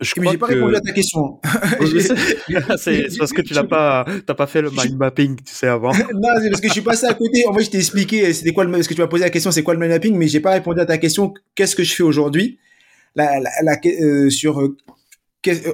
[0.00, 1.40] Je mais j'ai pas répondu à ta question.
[2.76, 4.04] c'est parce que tu n'as pas,
[4.36, 5.92] pas fait le mind mapping, tu sais, avant.
[6.14, 7.46] non, c'est parce que je suis passé à côté.
[7.46, 9.52] En fait, je t'ai expliqué, c'était quoi le, parce que tu m'as posé la question,
[9.52, 11.32] c'est quoi le mind mapping, mais j'ai pas répondu à ta question.
[11.54, 12.58] Qu'est-ce que je fais aujourd'hui?
[13.14, 14.74] La, la, euh, sur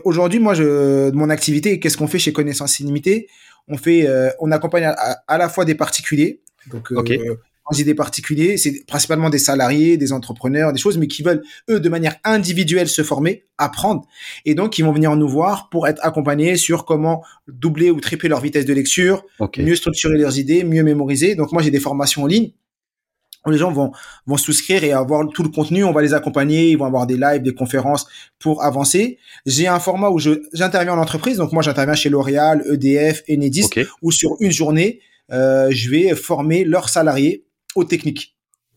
[0.04, 3.28] aujourd'hui, moi, je, mon activité, qu'est-ce qu'on fait chez Connaissance Illimitée?
[3.68, 7.02] On fait, euh, on accompagne à, la fois des particuliers, donc euh,
[7.64, 11.22] quand je dis des particuliers, c'est principalement des salariés, des entrepreneurs, des choses, mais qui
[11.22, 14.06] veulent eux de manière individuelle se former, apprendre,
[14.46, 18.30] et donc ils vont venir nous voir pour être accompagnés sur comment doubler ou tripler
[18.30, 19.26] leur vitesse de lecture,
[19.58, 21.34] mieux structurer leurs idées, mieux mémoriser.
[21.34, 22.52] Donc moi, j'ai des formations en ligne
[23.46, 23.92] les gens vont
[24.26, 27.16] vont souscrire et avoir tout le contenu, on va les accompagner, ils vont avoir des
[27.16, 28.06] lives, des conférences
[28.38, 29.18] pour avancer.
[29.46, 33.68] J'ai un format où je j'interviens en entreprise, donc moi j'interviens chez L'Oréal, EDF, Enedis,
[34.02, 35.00] où sur une journée,
[35.32, 38.34] euh, je vais former leurs salariés aux techniques.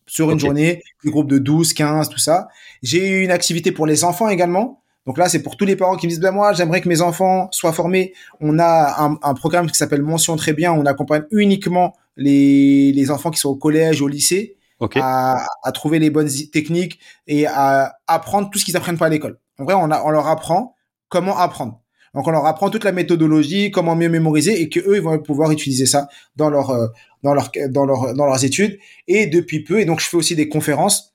[0.07, 2.49] Sur une journée, des groupes de 12, 15, tout ça.
[2.83, 4.80] J'ai une activité pour les enfants également.
[5.07, 7.01] Donc là, c'est pour tous les parents qui me disent, ben moi, j'aimerais que mes
[7.01, 8.13] enfants soient formés.
[8.39, 10.71] On a un, un programme qui s'appelle Mention très bien.
[10.73, 14.57] On accompagne uniquement les, les enfants qui sont au collège, au lycée
[14.95, 19.09] à, à, trouver les bonnes techniques et à apprendre tout ce qu'ils apprennent pas à
[19.09, 19.39] l'école.
[19.59, 20.75] En vrai, on, a, on leur apprend
[21.09, 21.81] comment apprendre.
[22.13, 25.17] Donc, on leur apprend toute la méthodologie, comment mieux mémoriser et que eux, ils vont
[25.19, 26.87] pouvoir utiliser ça dans leur, euh,
[27.23, 28.79] dans leur, dans leur, dans leurs études.
[29.07, 31.10] Et depuis peu, et donc, je fais aussi des conférences,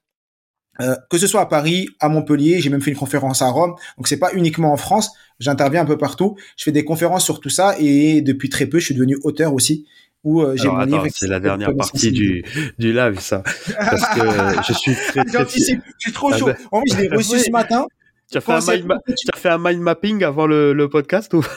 [0.80, 3.74] euh, que ce soit à Paris, à Montpellier, j'ai même fait une conférence à Rome.
[3.96, 5.10] Donc, c'est pas uniquement en France.
[5.38, 6.36] J'interviens un peu partout.
[6.56, 9.52] Je fais des conférences sur tout ça et depuis très peu, je suis devenu auteur
[9.52, 9.86] aussi
[10.26, 10.68] euh, j'ai
[11.10, 12.44] C'est la dernière partie du,
[12.78, 13.42] du live, ça.
[13.78, 15.44] Parce que je suis très, très...
[15.44, 16.46] Je suis trop ah chaud.
[16.46, 16.56] Ben.
[16.72, 17.86] En fait, je l'ai reçu ce matin.
[18.30, 21.32] Tu as, fait un mind, tu as fait un mind mapping avant le, le podcast
[21.34, 21.44] ou?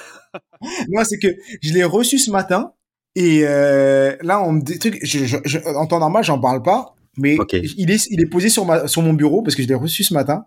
[0.89, 1.29] Non, c'est que
[1.63, 2.73] je l'ai reçu ce matin
[3.15, 4.99] et euh, là, on me dit trucs.
[5.03, 7.37] Je, je, en temps normal, j'en parle pas, mais
[7.77, 10.03] il est il est posé sur ma sur mon bureau parce que je l'ai reçu
[10.03, 10.43] ce matin.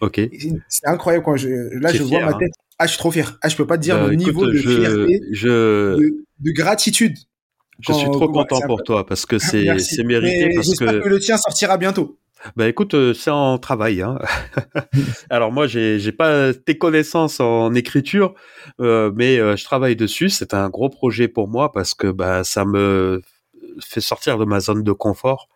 [0.00, 0.20] Ok.
[0.68, 1.48] C'est incroyable quand je
[1.78, 2.38] là je vois ma hein.
[2.38, 2.52] tête.
[2.78, 3.38] Ah, je suis trop fier.
[3.42, 5.96] Ah, je peux pas te dire bah, le niveau de fierté, je...
[5.96, 7.16] de, gratitude
[7.80, 10.50] je suis trop content pour toi parce que c'est c'est mérité.
[10.54, 11.00] parce que...
[11.00, 12.18] que le tien sortira bientôt.
[12.54, 14.02] Bah écoute, euh, c'est en travail.
[14.02, 14.18] Hein.
[15.30, 18.34] Alors moi, j'ai j'ai pas tes connaissances en écriture,
[18.80, 20.28] euh, mais euh, je travaille dessus.
[20.30, 23.22] C'est un gros projet pour moi parce que bah ça me
[23.80, 25.48] fait sortir de ma zone de confort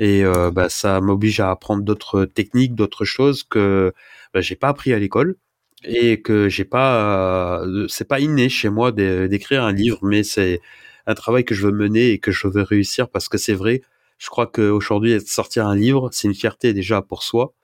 [0.00, 3.92] et euh, bah ça m'oblige à apprendre d'autres techniques, d'autres choses que
[4.32, 5.36] bah, j'ai pas appris à l'école
[5.84, 7.62] et que j'ai pas.
[7.88, 10.60] c'est pas inné chez moi d'écrire un livre, mais c'est
[11.06, 13.82] un travail que je veux mener et que je veux réussir parce que c'est vrai.
[14.18, 17.54] Je crois qu'aujourd'hui, sortir un livre, c'est une fierté déjà pour soi,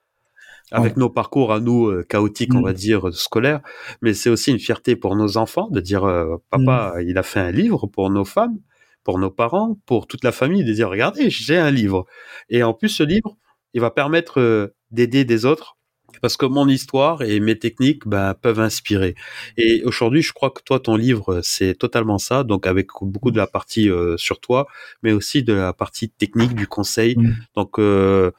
[0.72, 3.60] avec nos parcours à nous euh, chaotiques, on va dire, scolaires,
[4.00, 7.40] mais c'est aussi une fierté pour nos enfants de dire, euh, papa, il a fait
[7.40, 8.58] un livre pour nos femmes,
[9.06, 12.06] pour nos parents, pour toute la famille, de dire, regardez, j'ai un livre.
[12.48, 13.36] Et en plus, ce livre,
[13.72, 15.76] il va permettre euh, d'aider des autres
[16.20, 19.14] parce que mon histoire et mes techniques ben, peuvent inspirer.
[19.56, 23.36] Et aujourd'hui, je crois que toi, ton livre, c'est totalement ça, donc avec beaucoup de
[23.36, 24.66] la partie euh, sur toi,
[25.04, 27.16] mais aussi de la partie technique du conseil.
[27.54, 28.32] Donc, euh,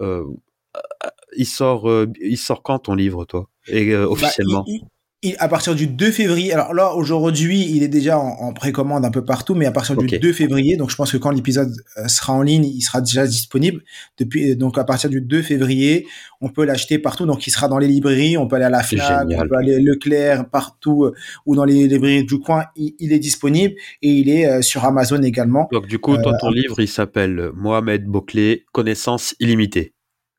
[0.00, 0.24] euh,
[1.36, 4.64] il sort, il sort quand ton livre, toi, et bah,
[5.38, 9.24] à partir du 2 février, alors là aujourd'hui il est déjà en, précommande un peu
[9.24, 12.32] partout, mais à partir du 2 février, donc je pense que quand l'épisode euh, sera
[12.32, 13.82] en ligne, il sera déjà disponible.
[14.18, 16.08] Depuis euh, donc à partir du 2 février,
[16.40, 18.82] on peut l'acheter partout, donc il sera dans les librairies, on peut aller à la
[18.82, 21.14] Fnac, on peut aller à Leclerc, partout euh,
[21.46, 25.68] ou dans les librairies du coin, il, est disponible et il est sur Amazon également.
[25.70, 29.94] Donc du coup, ton livre il s'appelle Mohamed Boclé, connaissance illimitée.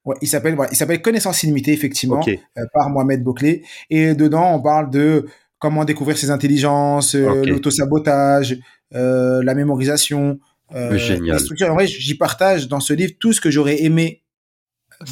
[0.06, 4.54] Ouais, il s'appelle voilà, il s'appelle Connaissance illimitée effectivement euh, par Mohamed Bouclé et dedans
[4.54, 5.28] on parle de
[5.64, 8.60] comment découvrir ses intelligences, euh, l'autosabotage,
[8.96, 10.38] euh, la mémorisation,
[10.76, 11.40] euh, Génial.
[11.58, 14.24] la En vrai, j'y partage dans ce livre tout ce que j'aurais aimé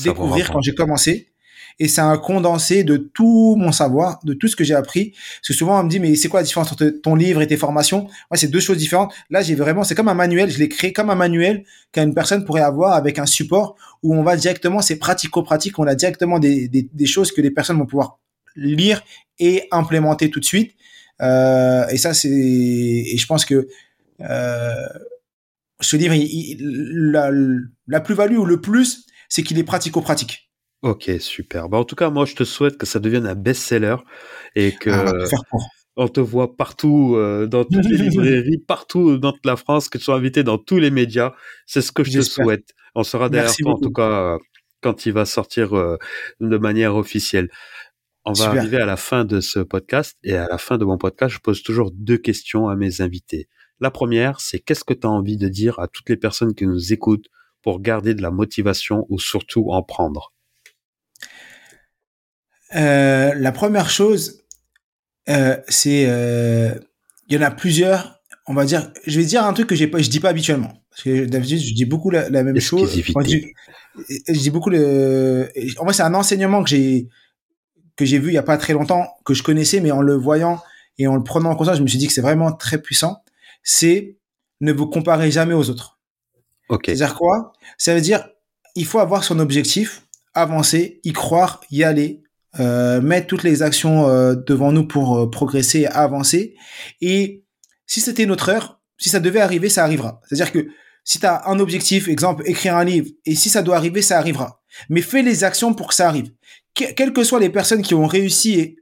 [0.04, 1.31] découvrir quand j'ai commencé
[1.80, 5.12] et c'est un condensé de tout mon savoir, de tout ce que j'ai appris.
[5.12, 7.48] Parce que souvent on me dit mais c'est quoi la différence entre ton livre et
[7.48, 8.08] tes formations?
[8.30, 9.14] Ouais, c'est deux choses différentes.
[9.30, 10.50] Là, j'ai vraiment, c'est comme un manuel.
[10.50, 14.24] Je l'ai créé comme un manuel qu'une personne pourrait avoir avec un support où on
[14.24, 15.78] va directement, c'est pratico-pratique.
[15.80, 18.20] On a directement des, des, des choses que les personnes vont pouvoir
[18.56, 19.04] lire
[19.40, 20.74] et implémenter tout de suite.
[21.22, 23.68] Euh, et ça, c'est, et je pense que
[24.22, 24.88] euh,
[25.80, 26.16] ce livre,
[26.60, 27.32] la,
[27.88, 30.51] la plus-value ou le plus, c'est qu'il est pratico-pratique.
[30.82, 31.70] Ok, super.
[31.70, 33.98] Bah, en tout cas, moi, je te souhaite que ça devienne un best-seller
[34.56, 35.14] et que ah,
[35.96, 39.98] on te voit partout euh, dans toutes les librairies, partout dans toute la France, que
[39.98, 41.34] tu sois invité dans tous les médias.
[41.68, 42.74] C'est ce que je te souhaite.
[42.96, 44.38] On sera derrière toi, en tout cas,
[44.82, 45.98] quand il va sortir euh,
[46.40, 47.50] de manière officielle.
[48.26, 50.98] On va arriver à la fin de ce podcast et à la fin de mon
[50.98, 53.48] podcast, je pose toujours deux questions à mes invités.
[53.80, 56.68] La première, c'est qu'est-ce que tu as envie de dire à toutes les personnes qui
[56.68, 57.28] nous écoutent
[57.64, 60.34] pour garder de la motivation ou surtout en prendre?
[62.76, 64.44] Euh, La première chose,
[65.30, 66.74] euh, c'est euh,
[67.28, 68.22] il y en a plusieurs.
[68.48, 70.74] On va dire, je vais dire un truc que j'ai pas, je dis pas habituellement.
[70.90, 72.92] Parce que d'habitude, je dis beaucoup la, même chose.
[72.94, 75.50] je, dis beaucoup le.
[75.78, 77.08] En vrai, c'est un enseignement que j'ai
[77.96, 80.16] que j'ai vu il y a pas très longtemps, que je connaissais, mais en le
[80.16, 80.62] voyant
[80.98, 83.24] et en le prenant en compte, je me suis dit que c'est vraiment très puissant.
[83.64, 84.18] C'est
[84.60, 86.00] ne vous comparez jamais aux autres.
[86.70, 86.84] Ok.
[86.86, 87.54] C'est-à-dire quoi?
[87.78, 88.28] Ça veut dire
[88.76, 90.04] il faut avoir son objectif,
[90.34, 92.24] avancer, y croire, y aller,
[92.60, 96.56] mettre toutes les actions euh, devant nous pour euh, progresser, avancer.
[97.00, 97.44] Et
[97.88, 100.22] si c'était notre heure, si ça devait arriver, ça arrivera.
[100.28, 100.68] C'est-à-dire que
[101.04, 104.18] si tu as un objectif, exemple, écrire un livre, et si ça doit arriver, ça
[104.18, 104.62] arrivera.
[104.90, 106.32] Mais fais les actions pour que ça arrive.
[106.74, 108.78] quelles que soient les personnes qui ont réussi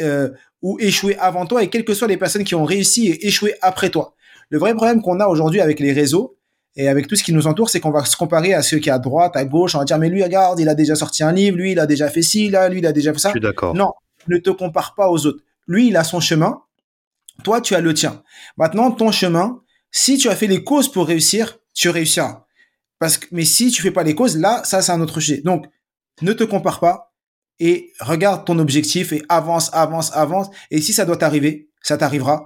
[0.00, 0.30] euh,
[0.62, 3.54] ou échoué avant toi, et quelles que soient les personnes qui ont réussi et échoué
[3.62, 4.14] après toi.
[4.48, 6.35] Le vrai problème qu'on a aujourd'hui avec les réseaux
[6.76, 8.90] et avec tout ce qui nous entoure, c'est qu'on va se comparer à ceux qui
[8.90, 11.32] à droite, à gauche, on va dire mais lui regarde, il a déjà sorti un
[11.32, 13.28] livre, lui il a déjà fait ci, là, lui il a déjà fait ça.
[13.30, 13.74] Je suis d'accord.
[13.74, 13.92] Non,
[14.28, 15.42] ne te compare pas aux autres.
[15.66, 16.62] Lui il a son chemin,
[17.42, 18.22] toi tu as le tien.
[18.56, 19.60] Maintenant ton chemin,
[19.90, 22.44] si tu as fait les causes pour réussir, tu réussiras.
[22.98, 25.42] Parce que, mais si tu fais pas les causes, là, ça, c'est un autre sujet.
[25.42, 25.66] Donc,
[26.22, 27.12] ne te compare pas
[27.58, 30.48] et regarde ton objectif et avance, avance, avance.
[30.70, 32.44] Et si ça doit t'arriver, ça t'arrivera.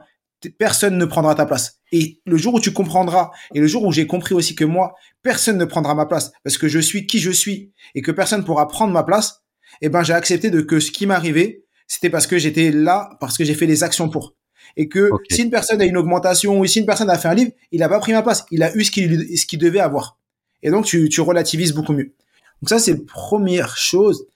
[0.59, 1.81] Personne ne prendra ta place.
[1.92, 4.94] Et le jour où tu comprendras, et le jour où j'ai compris aussi que moi,
[5.22, 8.44] personne ne prendra ma place parce que je suis qui je suis et que personne
[8.44, 9.42] pourra prendre ma place,
[9.83, 13.37] eh ben, j'ai accepté de que ce qui m'arrivait, c'était parce que j'étais là, parce
[13.37, 14.35] que j'ai fait les actions pour
[14.76, 17.35] et que si une personne a une augmentation ou si une personne a fait un
[17.35, 19.81] livre, il n'a pas pris ma place, il a eu ce qu'il ce qu'il devait
[19.81, 20.18] avoir.
[20.62, 22.14] Et donc tu, tu relativises beaucoup mieux.
[22.62, 24.26] Donc ça c'est la première chose.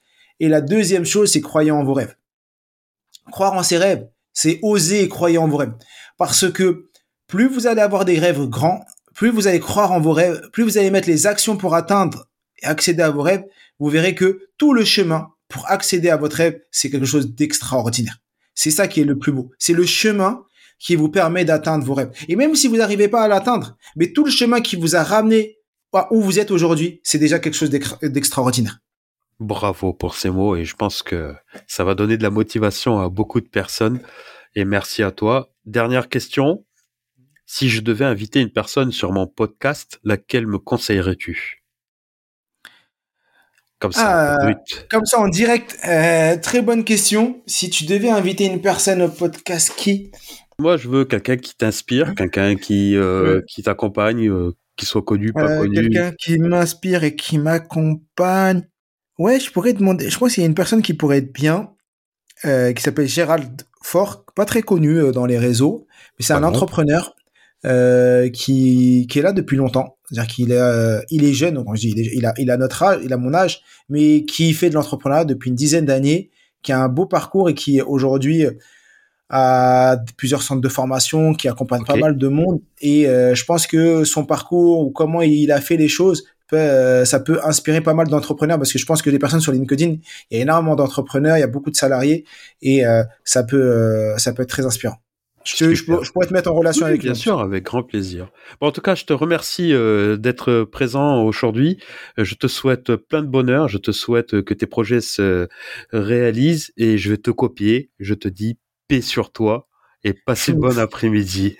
[0.41, 2.17] Et la deuxième chose, c'est croyez en vos rêves.
[3.31, 5.75] Croire en ses rêves, c'est oser et croire en vos rêves.
[6.19, 6.91] Parce que
[7.27, 10.65] plus vous allez avoir des rêves grands, plus vous allez croire en vos rêves, plus
[10.65, 12.27] vous allez mettre les actions pour atteindre
[12.63, 13.45] et accéder à vos rêves,
[13.79, 18.19] vous verrez que tout le chemin pour accéder à votre rêve, c'est quelque chose d'extraordinaire.
[18.55, 19.51] C'est ça qui est le plus beau.
[19.59, 20.45] C'est le chemin
[20.79, 22.11] qui vous permet d'atteindre vos rêves.
[22.29, 25.03] Et même si vous n'arrivez pas à l'atteindre, mais tout le chemin qui vous a
[25.03, 25.59] ramené
[26.11, 28.81] où vous êtes aujourd'hui, c'est déjà quelque chose d'extraordinaire.
[29.45, 31.35] Bravo pour ces mots et je pense que
[31.67, 34.01] ça va donner de la motivation à beaucoup de personnes.
[34.55, 35.51] Et merci à toi.
[35.67, 36.65] Dernière question.
[37.47, 41.63] Si je devais inviter une personne sur mon podcast, laquelle me conseillerais-tu?
[43.81, 44.55] Comme ça, ah,
[44.89, 45.77] comme ça en direct.
[45.87, 47.43] Euh, très bonne question.
[47.47, 50.11] Si tu devais inviter une personne au podcast, qui?
[50.59, 55.33] Moi, je veux quelqu'un qui t'inspire, quelqu'un qui euh, qui t'accompagne, euh, qui soit connu,
[55.33, 55.75] pas connu.
[55.75, 58.63] Quelqu'un qui m'inspire et qui m'accompagne.
[59.19, 60.11] Ouais, je pourrais demander.
[60.11, 61.71] Je pense qu'il y a une personne qui pourrait être bien,
[62.43, 65.87] qui s'appelle Gérald Fort, pas très connu dans les réseaux,
[66.19, 67.15] mais c'est un entrepreneur
[67.63, 69.97] qui qui est là depuis longtemps.
[70.11, 73.01] C'est-à-dire qu'il est, il est jeune, donc je dis, il, a, il a notre âge,
[73.05, 76.31] il a mon âge, mais qui fait de l'entrepreneuriat depuis une dizaine d'années,
[76.63, 78.47] qui a un beau parcours et qui aujourd'hui
[79.31, 82.61] a plusieurs centres de formation, qui accompagne pas mal de monde.
[82.81, 86.57] Et euh, je pense que son parcours ou comment il a fait les choses, peut,
[86.57, 89.53] euh, ça peut inspirer pas mal d'entrepreneurs parce que je pense que les personnes sur
[89.53, 89.97] LinkedIn,
[90.31, 92.25] il y a énormément d'entrepreneurs, il y a beaucoup de salariés
[92.63, 94.99] et euh, ça peut, ça peut être très inspirant.
[95.45, 97.11] Je, je, pourrais te mettre en relation avec lui.
[97.11, 98.31] Bien sûr, avec grand plaisir.
[98.61, 101.79] Bon, en tout cas, je te remercie euh, d'être présent aujourd'hui.
[102.19, 103.69] Euh, je te souhaite plein de bonheur.
[103.69, 105.49] Je te souhaite que tes projets se
[105.93, 107.91] réalisent et je vais te copier.
[107.99, 109.69] Je te dis paix sur toi
[110.03, 111.59] et passe une bonne après-midi.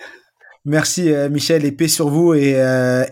[0.65, 2.35] Merci euh, Michel paix sur vous.
[2.35, 2.51] Et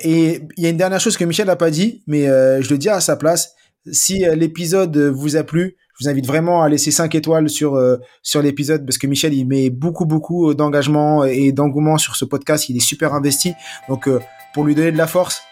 [0.04, 2.78] et il y a une dernière chose que Michel n'a pas dit, mais je le
[2.78, 3.54] dis à sa place.
[3.90, 7.96] Si l'épisode vous a plu, je vous invite vraiment à laisser 5 étoiles sur euh,
[8.22, 12.24] sur l'épisode parce que Michel il met beaucoup beaucoup euh, d'engagement et d'engouement sur ce
[12.24, 13.54] podcast, il est super investi.
[13.88, 14.20] Donc euh,
[14.54, 15.42] pour lui donner de la force,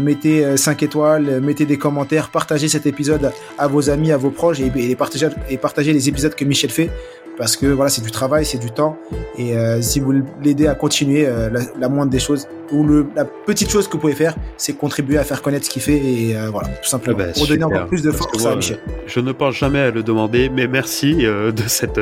[0.00, 4.58] mettez 5 étoiles, mettez des commentaires, partagez cet épisode à vos amis, à vos proches
[4.60, 6.90] et, et partagez, et partagez les épisodes que Michel fait.
[7.36, 8.96] Parce que voilà, c'est du travail, c'est du temps.
[9.36, 13.24] Et euh, si vous l'aidez à continuer, euh, la, moindre des choses, ou le, la
[13.24, 16.36] petite chose que vous pouvez faire, c'est contribuer à faire connaître ce qu'il fait et
[16.36, 17.18] euh, voilà, tout simplement.
[17.20, 18.78] Eh ben, pour donner encore plus de force à Michel.
[19.06, 22.00] Je ne pense jamais à le demander, mais merci de cette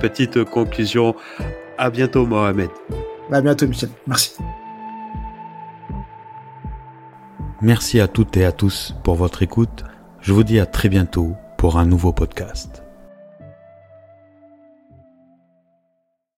[0.00, 1.14] petite conclusion.
[1.78, 2.70] À bientôt, Mohamed.
[3.30, 3.90] À bientôt, Michel.
[4.06, 4.36] Merci.
[7.60, 9.84] Merci à toutes et à tous pour votre écoute.
[10.20, 12.83] Je vous dis à très bientôt pour un nouveau podcast.